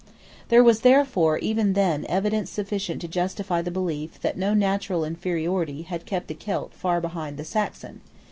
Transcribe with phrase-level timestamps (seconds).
[0.49, 5.83] There was therefore even then evidence sufficient to justify the belief that no natural inferiority
[5.83, 8.01] had kept the Celt far behind the Saxon.